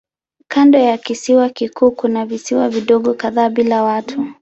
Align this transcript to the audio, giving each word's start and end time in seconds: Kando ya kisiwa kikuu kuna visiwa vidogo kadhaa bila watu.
Kando 0.47 0.77
ya 0.79 0.97
kisiwa 0.97 1.49
kikuu 1.49 1.91
kuna 1.91 2.25
visiwa 2.25 2.69
vidogo 2.69 3.13
kadhaa 3.13 3.49
bila 3.49 3.83
watu. 3.83 4.25